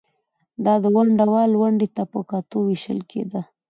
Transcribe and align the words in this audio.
دا 0.65 0.73
د 0.83 0.85
ونډه 0.95 1.25
وال 1.33 1.51
ونډې 1.61 1.87
ته 1.95 2.03
په 2.11 2.19
کتو 2.29 2.57
وېشل 2.67 2.99
کېده 3.11 3.41